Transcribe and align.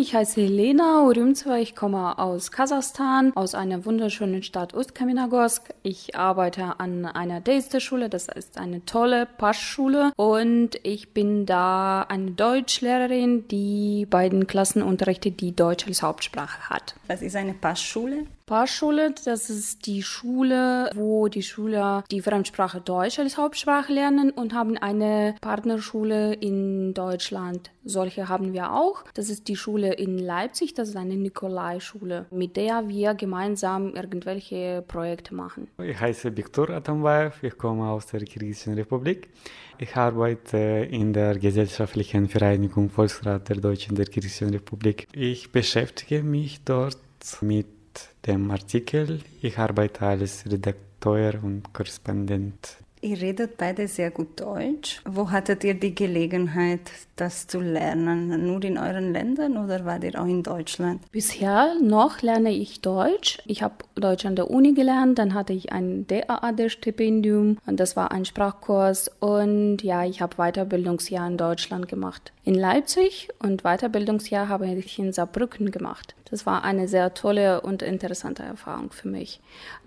Ich 0.00 0.14
heiße 0.14 0.40
Helena 0.40 1.02
Urymtseva, 1.02 1.56
ich 1.56 1.74
komme 1.74 2.20
aus 2.20 2.52
Kasachstan, 2.52 3.32
aus 3.34 3.56
einer 3.56 3.84
wunderschönen 3.84 4.44
Stadt 4.44 4.72
Ust-Kaminagorsk. 4.72 5.74
Ich 5.82 6.14
arbeite 6.14 6.78
an 6.78 7.04
einer 7.04 7.40
Deiste-Schule, 7.40 8.08
das 8.08 8.28
ist 8.28 8.58
eine 8.58 8.84
tolle 8.84 9.26
Paschschule 9.26 10.12
und 10.14 10.78
ich 10.84 11.14
bin 11.14 11.46
da 11.46 12.02
eine 12.02 12.30
Deutschlehrerin, 12.30 13.48
die 13.48 14.06
beiden 14.08 14.46
Klassen 14.46 14.82
unterrichtet, 14.82 15.40
die 15.40 15.56
Deutsch 15.56 15.88
als 15.88 16.00
Hauptsprache 16.00 16.70
hat. 16.70 16.94
Was 17.08 17.20
ist 17.20 17.34
eine 17.34 17.54
Paschschule? 17.54 18.26
Paarschule, 18.48 19.14
das 19.26 19.50
ist 19.50 19.84
die 19.84 20.02
Schule, 20.02 20.90
wo 20.94 21.28
die 21.28 21.42
Schüler 21.42 22.02
die 22.10 22.22
Fremdsprache 22.22 22.80
Deutsch 22.80 23.18
als 23.18 23.36
Hauptsprache 23.36 23.92
lernen 23.92 24.30
und 24.30 24.54
haben 24.54 24.78
eine 24.78 25.34
Partnerschule 25.42 26.32
in 26.32 26.94
Deutschland. 26.94 27.70
Solche 27.84 28.30
haben 28.30 28.54
wir 28.54 28.72
auch. 28.72 29.04
Das 29.12 29.28
ist 29.28 29.48
die 29.48 29.56
Schule 29.56 29.92
in 29.92 30.16
Leipzig, 30.16 30.72
das 30.72 30.88
ist 30.88 30.96
eine 30.96 31.16
Nikolai-Schule, 31.16 32.24
mit 32.30 32.56
der 32.56 32.88
wir 32.88 33.12
gemeinsam 33.12 33.94
irgendwelche 33.94 34.82
Projekte 34.88 35.34
machen. 35.34 35.68
Ich 35.82 36.00
heiße 36.00 36.34
Viktor 36.34 36.70
Atambaev, 36.70 37.42
ich 37.42 37.58
komme 37.58 37.90
aus 37.90 38.06
der 38.06 38.20
Kirgisischen 38.20 38.74
Republik. 38.74 39.28
Ich 39.76 39.94
arbeite 39.94 40.56
in 40.90 41.12
der 41.12 41.38
Gesellschaftlichen 41.38 42.30
Vereinigung 42.30 42.88
Volksrat 42.88 43.46
der 43.50 43.56
Deutschen 43.56 43.94
der 43.94 44.06
Kirgisischen 44.06 44.48
Republik. 44.54 45.06
Ich 45.12 45.52
beschäftige 45.52 46.22
mich 46.22 46.64
dort 46.64 46.96
mit 47.42 47.77
dem 48.26 48.50
Artikel. 48.50 49.20
Ich 49.40 49.58
arbeite 49.58 50.02
als 50.02 50.44
Redakteur 50.46 51.42
und 51.42 51.72
Korrespondent. 51.72 52.78
Ihr 53.00 53.20
redet 53.20 53.56
beide 53.56 53.86
sehr 53.86 54.10
gut 54.10 54.40
Deutsch. 54.40 55.00
Wo 55.04 55.30
hattet 55.30 55.62
ihr 55.62 55.74
die 55.74 55.94
Gelegenheit, 55.94 56.80
das 57.14 57.46
zu 57.46 57.60
lernen? 57.60 58.46
Nur 58.46 58.62
in 58.64 58.76
euren 58.76 59.12
Ländern 59.12 59.56
oder 59.56 59.84
wart 59.84 60.02
ihr 60.02 60.20
auch 60.20 60.26
in 60.26 60.42
Deutschland? 60.42 61.00
Bisher 61.12 61.74
noch 61.80 62.22
lerne 62.22 62.50
ich 62.50 62.80
Deutsch. 62.80 63.38
Ich 63.46 63.62
habe 63.62 63.76
Deutsch 63.94 64.26
an 64.26 64.34
der 64.34 64.50
Uni 64.50 64.72
gelernt, 64.74 65.18
dann 65.18 65.34
hatte 65.34 65.52
ich 65.52 65.70
ein 65.70 66.06
DAAD-Stipendium 66.08 67.58
und 67.66 67.78
das 67.78 67.94
war 67.94 68.10
ein 68.10 68.24
Sprachkurs 68.24 69.10
und 69.20 69.82
ja, 69.82 70.04
ich 70.04 70.20
habe 70.20 70.36
Weiterbildungsjahr 70.36 71.28
in 71.28 71.36
Deutschland 71.36 71.86
gemacht. 71.86 72.32
In 72.42 72.54
Leipzig 72.54 73.28
und 73.40 73.62
Weiterbildungsjahr 73.62 74.48
habe 74.48 74.66
ich 74.66 74.98
in 74.98 75.12
Saarbrücken 75.12 75.70
gemacht. 75.70 76.14
Das 76.30 76.46
war 76.46 76.64
eine 76.64 76.88
sehr 76.88 77.14
tolle 77.14 77.60
und 77.60 77.82
interessante 77.82 78.42
Erfahrung 78.42 78.90
für 78.90 79.08
mich. 79.08 79.40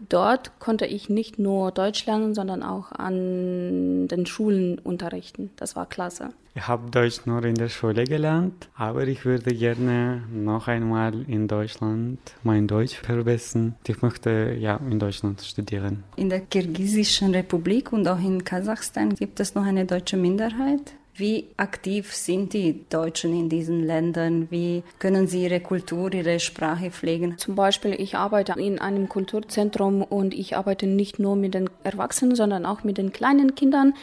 Dort 0.09 0.59
konnte 0.59 0.85
ich 0.85 1.09
nicht 1.09 1.39
nur 1.39 1.71
Deutsch 1.71 2.05
lernen, 2.05 2.33
sondern 2.33 2.63
auch 2.63 2.91
an 2.91 4.07
den 4.07 4.25
Schulen 4.25 4.79
unterrichten. 4.79 5.51
Das 5.55 5.75
war 5.75 5.85
klasse. 5.85 6.29
Ich 6.53 6.67
habe 6.67 6.91
Deutsch 6.91 7.25
nur 7.25 7.45
in 7.45 7.55
der 7.55 7.69
Schule 7.69 8.03
gelernt, 8.03 8.67
aber 8.75 9.07
ich 9.07 9.23
würde 9.23 9.55
gerne 9.55 10.23
noch 10.33 10.67
einmal 10.67 11.13
in 11.29 11.47
Deutschland 11.47 12.19
mein 12.43 12.67
Deutsch 12.67 12.97
verbessern. 12.97 13.75
Ich 13.87 14.01
möchte 14.01 14.57
ja 14.59 14.75
in 14.77 14.99
Deutschland 14.99 15.41
studieren. 15.41 16.03
In 16.17 16.29
der 16.29 16.41
Kirgisischen 16.41 17.33
Republik 17.33 17.93
und 17.93 18.05
auch 18.05 18.19
in 18.19 18.43
Kasachstan 18.43 19.15
gibt 19.15 19.39
es 19.39 19.55
noch 19.55 19.63
eine 19.63 19.85
deutsche 19.85 20.17
Minderheit. 20.17 20.93
Wie 21.21 21.45
aktiv 21.55 22.15
sind 22.15 22.53
die 22.53 22.83
Deutschen 22.89 23.31
in 23.39 23.47
diesen 23.47 23.85
Ländern? 23.85 24.47
Wie 24.49 24.81
können 24.97 25.27
sie 25.27 25.43
ihre 25.43 25.59
Kultur, 25.59 26.11
ihre 26.11 26.39
Sprache 26.39 26.89
pflegen? 26.89 27.37
Zum 27.37 27.53
Beispiel, 27.53 27.93
ich 27.93 28.15
arbeite 28.15 28.53
in 28.59 28.79
einem 28.79 29.07
Kulturzentrum 29.07 30.01
und 30.01 30.33
ich 30.33 30.57
arbeite 30.57 30.87
nicht 30.87 31.19
nur 31.19 31.35
mit 31.35 31.53
den 31.53 31.69
Erwachsenen, 31.83 32.33
sondern 32.33 32.65
auch 32.65 32.83
mit 32.83 32.97
den 32.97 33.13
kleinen 33.13 33.53
Kindern. 33.53 33.93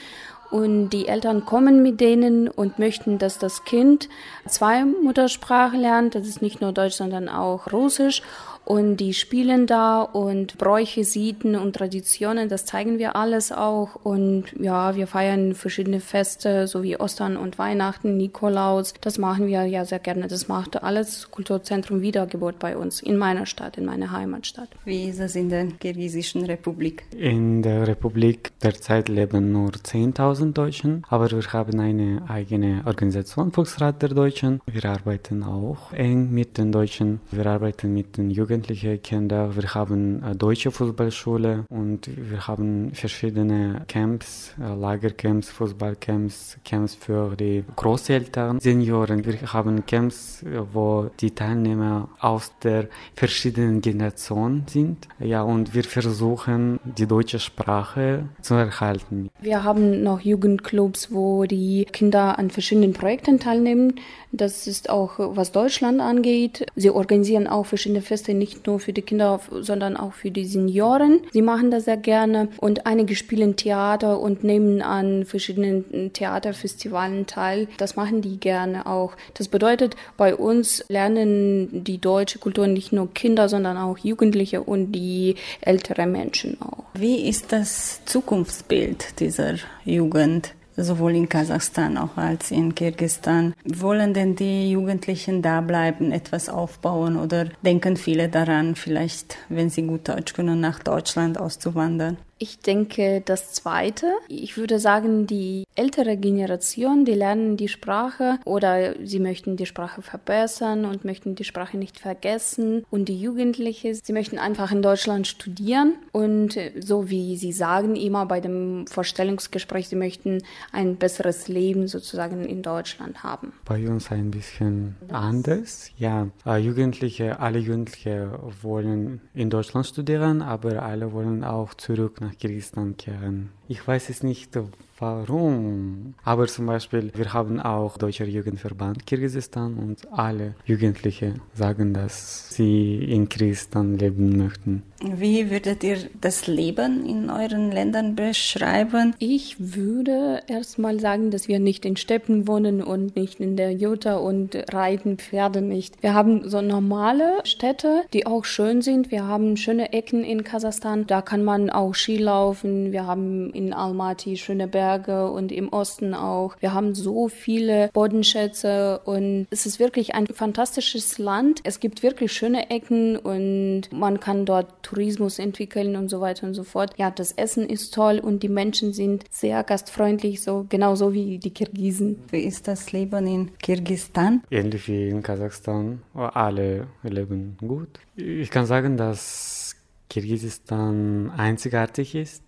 Und 0.53 0.91
die 0.91 1.09
Eltern 1.09 1.45
kommen 1.45 1.83
mit 1.83 2.01
denen 2.01 2.47
und 2.47 2.79
möchten, 2.79 3.19
dass 3.19 3.41
das 3.41 3.65
Kind 3.65 4.09
zwei 4.47 4.85
Muttersprachen 4.85 5.81
lernt. 5.81 6.15
Das 6.15 6.25
ist 6.25 6.41
nicht 6.41 6.61
nur 6.61 6.71
Deutsch, 6.71 6.95
sondern 6.95 7.29
auch 7.29 7.73
Russisch 7.73 8.23
und 8.69 8.99
die 8.99 9.15
spielen 9.15 9.67
da 9.67 10.03
und 10.03 10.59
Bräuche, 10.59 11.03
Sitten 11.03 11.57
und 11.57 11.75
Traditionen, 11.75 12.51
das 12.51 12.67
zeigen 12.67 12.99
wir 12.99 13.17
alles 13.17 13.51
auch 13.51 13.95
und 14.05 14.45
ja, 14.61 14.95
wir 14.95 15.07
feiern 15.07 15.55
verschiedene 15.55 16.01
Feste, 16.01 16.67
so 16.67 16.83
wie 16.83 17.01
Ostern 17.01 17.39
und 17.39 17.59
Weihnachten, 17.59 18.19
Nikolaus, 18.19 18.93
das 19.01 19.17
machen 19.17 19.47
wir 19.47 19.65
ja 19.65 19.87
sehr 19.87 20.01
gerne. 20.01 20.29
Das 20.29 20.49
macht 20.49 20.83
alles 20.83 21.31
Kulturzentrum 21.31 22.03
Wiedergeburt 22.03 22.59
bei 22.59 22.77
uns 22.77 23.01
in 23.01 23.17
meiner 23.17 23.47
Stadt, 23.47 23.79
in 23.79 23.87
meiner 23.87 24.13
Heimatstadt. 24.13 24.69
Wie 24.85 25.05
ist 25.05 25.21
es 25.21 25.35
in 25.35 25.49
der 25.49 25.65
Kirgisischen 25.69 26.45
Republik? 26.45 27.05
In 27.17 27.63
der 27.63 27.89
Republik 27.89 28.53
derzeit 28.63 29.09
leben 29.09 29.51
nur 29.51 29.71
10.000 29.71 30.53
Deutschen, 30.53 31.05
aber 31.09 31.31
wir 31.31 31.53
haben 31.55 31.81
eine 31.81 32.21
eigene 32.29 32.83
Organisation, 32.85 33.51
Volksrat 33.51 34.03
der 34.03 34.11
Deutschen. 34.11 34.61
Wir 34.67 34.85
arbeiten 34.85 35.43
auch 35.43 35.95
eng 35.95 36.31
mit 36.31 36.59
den 36.59 36.71
Deutschen. 36.71 37.21
Wir 37.31 37.47
arbeiten 37.47 37.95
mit 37.95 38.19
den 38.19 38.31
Jugendlichen 38.31 38.58
jugendliche 38.59 38.99
Kinder. 38.99 39.55
Wir 39.55 39.73
haben 39.75 40.23
eine 40.25 40.35
deutsche 40.35 40.73
Fußballschule 40.73 41.65
und 41.69 42.09
wir 42.09 42.49
haben 42.49 42.91
verschiedene 42.93 43.85
Camps, 43.87 44.53
äh, 44.61 44.75
Lagercamps, 44.75 45.49
Fußballcamps, 45.51 46.59
Camps 46.65 46.97
für 46.97 47.37
die 47.37 47.63
Großeltern, 47.77 48.59
Senioren. 48.59 49.25
Wir 49.25 49.53
haben 49.53 49.87
Camps, 49.87 50.43
äh, 50.43 50.61
wo 50.73 51.09
die 51.21 51.31
Teilnehmer 51.31 52.09
aus 52.19 52.51
der 52.65 52.89
verschiedenen 53.15 53.81
Generation 53.81 54.65
sind. 54.67 55.07
Ja, 55.21 55.43
und 55.43 55.73
wir 55.73 55.85
versuchen, 55.85 56.81
die 56.85 57.07
deutsche 57.07 57.39
Sprache 57.39 58.25
zu 58.43 58.55
erhalten. 58.55 59.31
Wir 59.41 59.63
haben 59.63 60.03
noch 60.03 60.21
Jugendclubs, 60.21 61.13
wo 61.13 61.45
die 61.45 61.85
Kinder 61.85 62.41
an 62.41 62.51
verschiedenen 62.51 62.93
Projekten 62.93 63.39
teilnehmen. 63.39 63.95
Das 64.33 64.67
ist 64.67 64.91
auch, 64.91 65.13
was 65.19 65.53
Deutschland 65.53 66.01
angeht. 66.01 66.67
Sie 66.77 66.91
organisieren 66.91 67.47
auch 67.47 67.65
verschiedene 67.65 68.03
Feste, 68.03 68.35
nicht 68.39 68.67
nur 68.67 68.81
für 68.81 68.93
die 68.93 69.03
Kinder, 69.03 69.41
sondern 69.51 69.97
auch 69.97 70.13
für 70.13 70.31
die 70.31 70.45
Senioren. 70.45 71.21
Sie 71.33 71.43
machen 71.43 71.71
das 71.71 71.85
sehr 71.85 71.97
gerne 71.97 72.49
und 72.59 72.87
einige 72.87 73.15
spielen 73.15 73.57
Theater 73.57 74.21
und 74.21 74.45
nehmen 74.45 74.83
an 74.83 75.25
verschiedenen 75.25 76.13
Theaterfestivalen 76.13 77.27
teil. 77.27 77.69
Das 77.77 77.97
machen 77.97 78.23
die 78.23 78.39
gerne 78.39 78.87
auch. 78.87 79.13
Das 79.35 79.49
bedeutet, 79.49 79.97
bei 80.17 80.35
uns 80.35 80.85
lernen 80.89 81.85
die 81.85 81.99
deutsche 81.99 82.39
Kultur 82.39 82.67
nicht 82.67 82.93
nur 82.93 83.13
Kinder, 83.13 83.49
sondern 83.49 83.77
auch 83.77 83.99
Jugendliche 83.99 84.63
und 84.63 84.93
die 84.93 85.37
ältere 85.61 86.07
Menschen 86.07 86.61
auch. 86.61 86.85
Wie 86.95 87.29
ist 87.29 87.53
das 87.53 88.05
Zukunftsbild 88.05 89.21
dieser 89.21 89.55
Jugend? 89.85 90.55
Sowohl 90.79 91.15
in 91.17 91.29
Kasachstan 91.29 91.99
auch 91.99 92.17
als 92.17 92.51
in 92.51 92.75
Kirgistan. 92.75 93.55
Wollen 93.65 94.15
denn 94.15 94.37
die 94.37 94.71
Jugendlichen 94.71 95.43
da 95.43 95.61
bleiben, 95.61 96.13
etwas 96.13 96.49
aufbauen 96.49 97.17
oder 97.17 97.47
denken 97.63 97.97
viele 97.97 98.29
daran, 98.29 98.75
vielleicht, 98.75 99.37
wenn 99.49 99.71
sie 99.71 99.83
gut 99.83 100.09
Deutsch 100.09 100.33
können, 100.33 100.61
nach 100.61 100.79
Deutschland 100.83 101.39
auszuwandern? 101.39 102.17
Ich 102.41 102.61
denke, 102.61 103.21
das 103.25 103.53
Zweite. 103.53 104.07
Ich 104.29 104.57
würde 104.57 104.79
sagen, 104.79 105.27
die 105.27 105.65
ältere 105.75 106.17
Generation, 106.17 107.05
die 107.05 107.15
lernen 107.15 107.57
die 107.57 107.69
Sprache 107.69 108.39
oder 108.45 108.95
sie 109.05 109.19
möchten 109.19 109.57
die 109.57 109.67
Sprache 109.67 110.03
verbessern 110.03 110.85
und 110.85 111.05
möchten 111.05 111.35
die 111.35 111.45
Sprache 111.45 111.77
nicht 111.77 111.99
vergessen. 111.99 112.85
Und 112.91 113.09
die 113.09 113.21
Jugendlichen, 113.21 113.95
sie 113.95 114.13
möchten 114.13 114.39
einfach 114.39 114.71
in 114.71 114.83
Deutschland 114.83 115.27
studieren 115.27 115.95
und 116.13 116.59
so 116.79 117.11
wie 117.11 117.37
sie 117.37 117.53
sagen 117.53 117.97
immer 117.97 118.27
bei 118.27 118.41
dem 118.41 118.87
Vorstellungsgespräch, 118.87 119.89
sie 119.89 119.97
möchten 119.97 120.43
ein 120.73 120.97
besseres 120.97 121.49
Leben 121.49 121.89
sozusagen 121.89 122.45
in 122.45 122.63
Deutschland 122.63 123.25
haben. 123.25 123.53
Bei 123.65 123.89
uns 123.89 124.11
ein 124.13 124.31
bisschen 124.31 124.97
anders. 125.09 125.91
Ja, 125.99 126.29
äh, 126.47 126.59
Jugendliche, 126.59 127.41
alle 127.41 127.59
Jugendliche 127.59 128.39
wollen 128.63 129.21
in 129.35 129.51
Deutschland 129.51 129.87
studieren, 129.87 130.43
aber 130.43 130.83
alle 130.83 131.13
wollen 131.13 131.43
auch 131.43 131.75
zurück 131.75 132.21
nach 132.21 132.28
nach 132.29 132.39
Kirgisistan 132.39 132.97
kehren. 132.97 133.51
Ich 133.69 133.87
weiß 133.87 134.11
es 134.11 134.23
nicht, 134.23 134.59
warum. 135.01 136.15
Aber 136.25 136.47
zum 136.47 136.67
Beispiel, 136.67 137.11
wir 137.15 137.33
haben 137.33 137.61
auch 137.61 137.99
Deutscher 137.99 138.25
Jugendverband 138.25 139.07
Kirgisistan 139.07 139.75
und 139.75 140.13
alle 140.13 140.55
Jugendliche 140.65 141.35
sagen, 141.55 141.95
dass 141.95 142.51
sie 142.55 142.97
in 142.97 143.29
Kirgisistan 143.29 143.99
leben 143.99 144.37
möchten. 144.37 144.83
Wie 145.01 145.51
würdet 145.51 145.85
ihr 145.85 145.99
das 146.21 146.49
Leben 146.49 147.07
in 147.07 147.31
euren 147.31 147.71
Ländern 147.71 148.17
beschreiben? 148.17 149.15
Ich 149.21 149.57
würde 149.59 150.43
erstmal 150.49 150.99
sagen, 150.99 151.31
dass 151.31 151.47
wir 151.47 151.61
nicht 151.61 151.85
in 151.85 151.97
Steppen 151.97 152.49
wohnen 152.49 152.83
und 152.83 153.15
nicht 153.15 153.39
in 153.39 153.57
der 153.57 153.73
Jutta 153.73 154.17
und 154.17 154.57
reiten 154.73 155.19
Pferde 155.19 155.63
nicht. 155.63 156.03
Wir 156.03 156.15
haben 156.15 156.49
so 156.49 156.61
normale 156.63 157.39
Städte, 157.45 158.03
die 158.13 158.27
auch 158.27 158.45
schön 158.45 158.83
sind. 158.83 159.13
Wir 159.13 159.27
haben 159.27 159.57
schöne 159.57 159.93
Ecken 159.93 160.25
in 160.25 160.43
Kasachstan. 160.43 161.07
Da 161.07 161.23
kann 161.23 161.45
man 161.45 161.71
auch 161.71 161.95
Ski 161.95 162.17
laufen. 162.17 162.91
Wir 162.91 163.07
haben 163.07 163.51
in 163.53 163.73
Almaty 163.73 164.37
schöne 164.37 164.67
Berge 164.67 164.88
Berge 164.89 165.31
und 165.31 165.53
im 165.53 165.69
Osten 165.69 166.15
auch. 166.15 166.57
Wir 166.61 166.73
haben 166.73 166.95
so 166.95 167.29
viele 167.29 167.91
Bodenschätze 167.93 169.01
und 169.05 169.47
es 169.51 169.67
ist 169.67 169.79
wirklich 169.79 170.15
ein 170.15 170.27
fantastisches 170.27 171.19
Land. 171.19 171.61
Es 171.65 171.79
gibt 171.79 172.03
wirklich 172.03 172.33
schöne 172.33 172.71
Ecken 172.71 173.19
und 173.19 173.83
man 173.93 174.19
kann 174.19 174.47
dort 174.47 174.83
Tourismus 174.83 175.39
entwickeln 175.39 175.95
und 175.97 176.09
so 176.09 176.23
weiter 176.23 176.47
und 176.47 176.55
so 176.55 176.65
fort. 176.65 176.95
Ja, 176.97 177.11
das 177.11 177.33
Essen 177.33 177.69
ist 177.69 177.93
toll 177.93 178.19
und 178.19 178.43
die 178.43 178.49
Menschen 178.49 178.95
sind 178.95 179.25
sehr 179.31 179.63
gastfreundlich, 179.63 180.41
so 180.41 180.65
genauso 180.71 181.13
wie 181.13 181.39
die 181.39 181.51
Kirgisen. 181.51 182.23
Wie 182.31 182.41
ist 182.41 182.67
das 182.67 182.91
Leben 182.93 183.27
in 183.27 183.51
Kirgistan? 183.59 184.43
Ähnlich 184.51 184.89
wie 184.89 185.11
in 185.11 185.23
Kasachstan. 185.23 186.01
Alle 186.15 186.87
leben 187.03 187.59
gut. 187.61 188.01
Ich 188.17 188.51
kann 188.51 188.65
sagen, 188.65 188.97
dass 188.97 189.77
Kirgisistan 190.09 191.31
einzigartig 191.37 192.15
ist. 192.15 192.43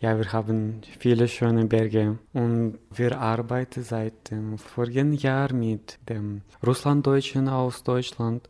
Ja, 0.00 0.16
wir 0.16 0.32
haben 0.32 0.80
viele 0.98 1.28
schöne 1.28 1.66
Berge 1.66 2.16
und 2.32 2.78
wir 2.90 3.20
arbeiten 3.20 3.82
seit 3.82 4.30
dem 4.30 4.56
vorigen 4.56 5.12
Jahr 5.12 5.52
mit 5.52 5.98
dem 6.08 6.40
Russlanddeutschen 6.66 7.50
aus 7.50 7.82
Deutschland 7.82 8.48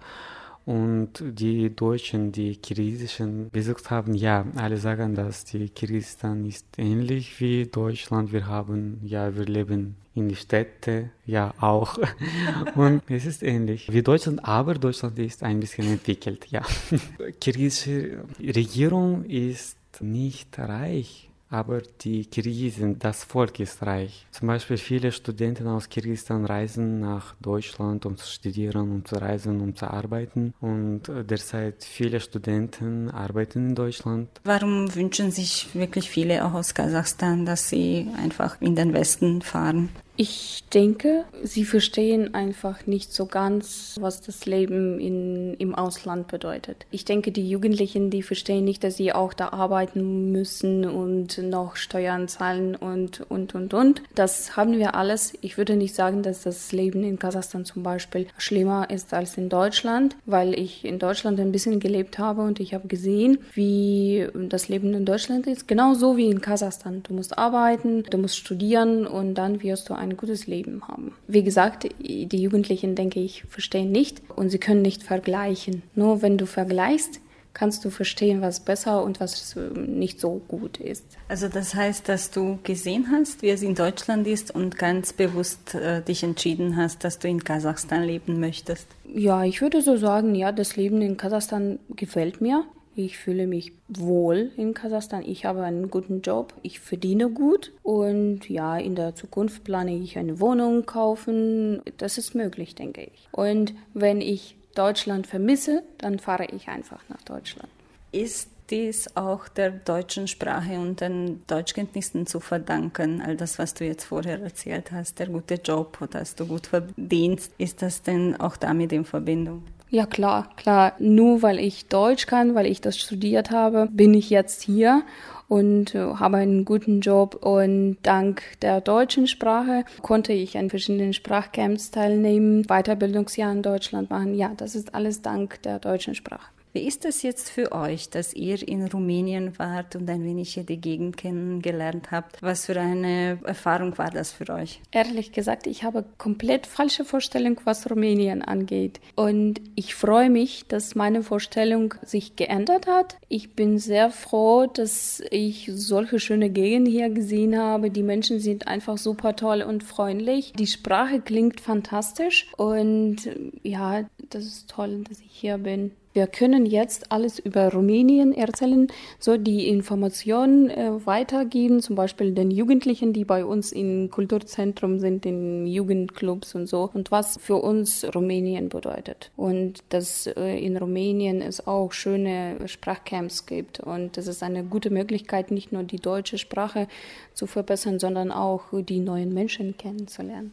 und 0.65 1.11
die 1.21 1.75
Deutschen, 1.75 2.31
die 2.31 2.55
Kirgisischen 2.55 3.51
besucht 3.51 3.91
haben, 3.91 4.15
ja, 4.15 4.47
alle 4.55 4.77
sagen, 4.77 5.17
dass 5.17 5.45
die 5.45 5.71
Kirgisistan 5.71 6.45
ist 6.47 6.67
ähnlich 6.79 7.41
wie 7.41 7.67
Deutschland. 7.67 8.31
Wir 8.33 8.47
haben, 8.47 9.01
ja, 9.03 9.35
wir 9.35 9.47
leben 9.47 9.97
in 10.15 10.29
die 10.29 10.37
Städte, 10.37 11.11
ja, 11.27 11.53
auch. 11.59 11.99
Und 12.77 13.03
es 13.09 13.27
ist 13.27 13.43
ähnlich 13.43 13.93
wie 13.93 14.03
Deutschland, 14.03 14.45
aber 14.45 14.75
Deutschland 14.75 15.19
ist 15.19 15.43
ein 15.43 15.59
bisschen 15.59 15.89
entwickelt, 15.89 16.47
ja. 16.47 16.63
Kirgisische 17.41 18.23
Regierung 18.39 19.25
ist 19.25 19.77
nicht 20.01 20.57
reich 20.57 21.30
aber 21.51 21.83
die 22.01 22.25
Kirgisen, 22.27 22.99
das 22.99 23.25
Volk 23.25 23.59
ist 23.61 23.83
reich. 23.83 24.27
Zum 24.31 24.49
Beispiel 24.49 24.77
viele 24.77 25.11
Studenten 25.11 25.67
aus 25.67 25.89
Kirgisistan 25.89 26.45
reisen 26.45 27.01
nach 27.01 27.35
Deutschland, 27.41 28.07
um 28.07 28.17
zu 28.17 28.27
studieren, 28.27 28.93
um 28.93 29.05
zu 29.05 29.17
reisen, 29.17 29.61
um 29.61 29.75
zu 29.75 29.91
arbeiten. 29.91 30.55
Und 30.61 31.03
derzeit 31.09 31.83
viele 31.85 32.21
Studenten 32.21 33.11
arbeiten 33.11 33.71
in 33.71 33.75
Deutschland. 33.75 34.29
Warum 34.45 34.95
wünschen 34.95 35.33
sich 35.33 35.75
wirklich 35.75 36.09
viele 36.09 36.45
auch 36.45 36.55
aus 36.55 36.73
Kasachstan, 36.73 37.45
dass 37.45 37.69
sie 37.69 38.09
einfach 38.17 38.61
in 38.61 38.77
den 38.77 38.93
Westen 38.93 39.43
fahren? 39.43 39.89
Ich 40.23 40.65
denke, 40.75 41.25
sie 41.43 41.65
verstehen 41.65 42.35
einfach 42.35 42.87
nicht 42.87 43.11
so 43.11 43.25
ganz, 43.25 43.97
was 43.99 44.21
das 44.21 44.45
Leben 44.45 45.01
in, 45.01 45.55
im 45.55 45.75
Ausland 45.75 46.29
bedeutet. 46.29 46.85
Ich 46.91 47.07
denke, 47.07 47.33
die 47.33 47.49
Jugendlichen, 47.49 48.11
die 48.11 48.23
verstehen 48.23 48.67
nicht, 48.67 48.85
dass 48.85 48.99
sie 48.99 49.15
auch 49.15 49.33
da 49.33 49.49
arbeiten 49.49 50.31
müssen 50.31 50.85
und 50.85 51.39
noch 51.39 51.77
Steuern 51.77 52.29
zahlen 52.29 52.77
und, 52.77 53.23
und, 53.31 53.55
und, 53.55 53.73
und. 53.73 54.03
Das 54.15 54.59
haben 54.59 54.79
wir 54.79 54.95
alles. 54.95 55.33
Ich 55.41 55.57
würde 55.57 55.75
nicht 55.75 55.95
sagen, 55.95 56.23
dass 56.23 56.43
das 56.43 56.71
Leben 56.71 57.03
in 57.03 57.19
Kasachstan 57.19 57.65
zum 57.65 57.83
Beispiel 57.83 58.27
schlimmer 58.37 58.91
ist 58.91 59.15
als 59.15 59.39
in 59.39 59.49
Deutschland, 59.49 60.17
weil 60.27 60.53
ich 60.53 60.85
in 60.85 60.99
Deutschland 60.99 61.41
ein 61.41 61.51
bisschen 61.51 61.81
gelebt 61.81 62.19
habe 62.19 62.43
und 62.43 62.61
ich 62.61 62.75
habe 62.75 62.89
gesehen, 62.89 63.39
wie 63.55 64.27
das 64.35 64.69
Leben 64.69 64.93
in 64.93 65.07
Deutschland 65.07 65.47
ist. 65.47 65.67
Genauso 65.67 66.19
wie 66.19 66.29
in 66.29 66.43
Kasachstan. 66.43 67.03
Du 67.05 67.15
musst 67.15 67.39
arbeiten, 67.39 68.03
du 68.03 68.19
musst 68.19 68.37
studieren 68.37 69.07
und 69.07 69.33
dann 69.37 69.63
wirst 69.63 69.89
du 69.89 69.95
ein 69.95 70.10
ein 70.11 70.17
gutes 70.17 70.47
Leben 70.47 70.87
haben. 70.87 71.15
Wie 71.27 71.43
gesagt, 71.43 71.89
die 71.99 72.43
Jugendlichen, 72.43 72.95
denke 72.95 73.21
ich, 73.21 73.45
verstehen 73.49 73.93
nicht 73.93 74.23
und 74.37 74.51
sie 74.51 74.59
können 74.59 74.83
nicht 74.83 75.03
vergleichen. 75.03 75.83
Nur 75.95 76.23
wenn 76.23 76.39
du 76.39 76.47
vergleichst, 76.47 77.21
kannst 77.53 77.85
du 77.85 77.91
verstehen, 77.91 78.43
was 78.43 78.61
besser 78.61 79.03
und 79.03 79.21
was 79.21 79.57
nicht 79.75 80.21
so 80.21 80.41
gut 80.49 80.79
ist. 80.79 81.05
Also 81.29 81.49
das 81.49 81.75
heißt, 81.75 82.09
dass 82.09 82.31
du 82.31 82.59
gesehen 82.63 83.09
hast, 83.11 83.43
wie 83.43 83.51
es 83.51 83.63
in 83.63 83.75
Deutschland 83.75 84.27
ist 84.27 84.55
und 84.55 84.79
ganz 84.79 85.13
bewusst 85.13 85.75
äh, 85.75 86.03
dich 86.03 86.23
entschieden 86.23 86.77
hast, 86.77 87.05
dass 87.05 87.19
du 87.19 87.29
in 87.29 87.43
Kasachstan 87.43 88.05
leben 88.05 88.41
möchtest. 88.41 88.87
Ja, 89.13 89.45
ich 89.45 89.61
würde 89.61 89.83
so 89.83 89.97
sagen, 89.97 90.35
ja, 90.35 90.53
das 90.53 90.77
Leben 90.77 91.03
in 91.03 91.17
Kasachstan 91.17 91.79
gefällt 91.97 92.41
mir. 92.41 92.65
Ich 92.97 93.19
fühle 93.19 93.47
mich 93.47 93.73
wohl 93.89 94.51
in 94.57 94.75
Kasachstan. 94.75 95.23
Ich 95.25 95.45
habe 95.45 95.63
einen 95.63 95.91
guten 95.91 96.23
Job. 96.23 96.55
Ich 96.63 96.81
verdiene 96.81 97.31
gut. 97.31 97.73
Und 97.83 98.49
ja, 98.49 98.77
in 98.77 98.95
der 98.95 99.15
Zukunft 99.15 99.65
plane 99.65 99.97
ich 99.97 100.19
eine 100.19 100.41
Wohnung 100.41 100.87
kaufen. 100.87 101.83
Das 101.99 102.19
ist 102.19 102.35
möglich, 102.35 102.75
denke 102.75 103.03
ich. 103.03 103.29
Und 103.33 103.75
wenn 103.95 104.21
ich 104.21 104.57
Deutschland 104.75 105.27
vermisse, 105.27 105.83
dann 105.99 106.19
fahre 106.19 106.47
ich 106.47 106.69
einfach 106.69 107.01
nach 107.09 107.23
Deutschland. 107.23 107.69
Ist 108.13 108.51
dies 108.71 109.17
auch 109.17 109.49
der 109.49 109.71
deutschen 109.71 110.29
Sprache 110.29 110.79
und 110.79 111.01
den 111.01 111.43
Deutschkenntnissen 111.47 112.27
zu 112.27 112.41
verdanken? 112.41 113.21
All 113.21 113.37
das, 113.37 113.59
was 113.59 113.75
du 113.75 113.85
jetzt 113.85 114.05
vorher 114.05 114.41
erzählt 114.41 114.93
hast, 114.93 115.19
der 115.19 115.29
gute 115.29 115.55
Job, 115.55 115.99
dass 116.11 116.35
du 116.35 116.47
gut 116.47 116.67
verdienst, 116.67 117.53
ist 117.59 117.83
das 117.83 118.03
denn 118.03 118.39
auch 118.41 118.57
damit 118.57 118.93
in 118.93 119.05
Verbindung? 119.05 119.65
Ja, 119.93 120.07
klar, 120.07 120.49
klar. 120.57 120.93
Nur 121.01 121.43
weil 121.43 121.59
ich 121.59 121.89
Deutsch 121.89 122.27
kann, 122.27 122.55
weil 122.55 122.67
ich 122.67 122.81
das 122.81 122.97
studiert 122.97 123.51
habe, 123.51 123.89
bin 123.91 124.15
ich 124.15 124.31
jetzt 124.31 124.63
hier 124.63 125.03
und 125.49 125.97
äh, 125.97 126.15
habe 126.15 126.37
einen 126.37 126.65
guten 126.65 127.01
Job. 127.01 127.45
Und 127.45 127.99
dank 128.03 128.43
der 128.63 128.81
deutschen 128.81 129.27
Sprache 129.27 129.85
konnte 130.01 130.33
ich 130.33 130.57
an 130.57 130.71
verschiedenen 130.71 131.13
Sprachcamps 131.13 131.91
teilnehmen, 131.91 132.63
Weiterbildungsjahr 132.69 133.51
in 133.51 133.63
Deutschland 133.63 134.11
machen. 134.11 134.35
Ja, 134.35 134.53
das 134.57 134.77
ist 134.77 134.95
alles 134.95 135.23
dank 135.23 135.61
der 135.63 135.81
deutschen 135.81 136.15
Sprache. 136.15 136.47
Wie 136.73 136.87
ist 136.87 137.05
es 137.05 137.23
jetzt 137.23 137.51
für 137.51 137.73
euch, 137.73 138.11
dass 138.11 138.33
ihr 138.33 138.67
in 138.67 138.87
Rumänien 138.87 139.59
wart 139.59 139.97
und 139.97 140.09
ein 140.09 140.23
wenig 140.23 140.55
hier 140.55 140.63
die 140.63 140.81
Gegend 140.81 141.17
kennengelernt 141.17 142.13
habt? 142.13 142.41
Was 142.43 142.67
für 142.67 142.81
eine 142.81 143.39
Erfahrung 143.45 143.99
war 143.99 144.11
das 144.11 144.31
für 144.31 144.49
euch? 144.51 144.81
Ehrlich 144.93 145.33
gesagt, 145.33 145.67
ich 145.67 145.83
habe 145.83 146.05
komplett 146.17 146.69
falsche 146.69 147.05
Vorstellung, 147.05 147.61
was 147.65 147.91
Rumänien 147.91 148.43
angeht. 148.43 149.01
Und 149.17 149.61
ich 149.75 149.97
freue 149.97 150.31
mich, 150.31 150.67
dass 150.69 150.95
meine 150.95 151.25
Vorstellung 151.25 151.95
sich 152.05 152.37
geändert 152.37 152.87
hat. 152.87 153.17
Ich 153.29 153.57
bin 153.57 153.79
sehr 153.79 154.11
froh, 154.11 154.67
dass 154.67 155.21
ich 155.33 155.69
solche 155.75 156.21
schöne 156.21 156.51
Gegenden 156.51 156.93
hier 156.93 157.11
gesehen 157.11 157.59
habe. 157.59 157.91
Die 157.91 158.05
Menschen 158.05 158.39
sind 158.39 158.69
einfach 158.69 158.97
super 158.97 159.35
toll 159.35 159.63
und 159.63 159.83
freundlich. 159.83 160.53
Die 160.53 160.69
Sprache 160.69 161.21
klingt 161.21 161.61
fantastisch. 161.61 162.47
Und 162.57 163.29
ja, 163.65 164.05
das 164.31 164.45
ist 164.45 164.71
toll, 164.71 165.05
dass 165.09 165.21
ich 165.21 165.31
hier 165.31 165.59
bin. 165.59 165.93
Wir 166.13 166.27
können 166.27 166.67
jetzt 166.67 167.13
alles 167.13 167.39
über 167.39 167.73
Rumänien 167.73 168.33
erzählen, 168.33 168.89
so 169.21 169.37
die 169.37 169.69
Informationen 169.69 170.69
äh, 170.69 171.07
weitergeben, 171.07 171.81
zum 171.81 171.95
Beispiel 171.95 172.33
den 172.33 172.51
Jugendlichen, 172.51 173.13
die 173.13 173.25
bei 173.25 173.45
uns 173.45 173.71
im 173.71 174.11
Kulturzentrum 174.11 174.99
sind, 174.99 175.25
in 175.25 175.69
Jugendclubs 175.69 176.57
und 176.57 176.67
so, 176.67 176.91
und 176.93 177.13
was 177.13 177.39
für 177.39 177.57
uns 177.57 178.05
Rumänien 178.13 178.71
bedeutet. 178.71 179.31
Und 179.37 179.85
dass 179.91 180.27
äh, 180.27 180.59
in 180.59 180.77
Rumänien 180.77 181.43
es 181.43 181.65
auch 181.69 181.93
schöne 181.93 182.57
Sprachcamps 182.67 183.47
gibt. 183.47 183.79
Und 183.79 184.17
das 184.17 184.27
ist 184.27 184.43
eine 184.43 184.65
gute 184.65 184.91
Möglichkeit, 184.91 185.53
nicht 185.53 185.71
nur 185.71 185.85
die 185.85 186.01
deutsche 186.01 186.39
Sprache 186.39 186.89
zu 187.35 187.47
verbessern, 187.47 188.01
sondern 188.01 188.33
auch 188.33 188.65
die 188.73 188.99
neuen 188.99 189.33
Menschen 189.33 189.77
kennenzulernen. 189.77 190.51